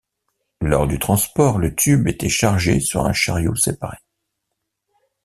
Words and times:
Lors 0.61 0.87
du 0.87 0.97
transport, 0.97 1.59
le 1.59 1.75
tube 1.75 2.07
était 2.07 2.27
chargé 2.27 2.79
sur 2.79 3.05
un 3.05 3.13
chariot 3.13 3.53
séparé. 3.53 3.97